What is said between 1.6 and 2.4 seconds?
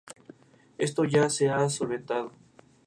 solventado.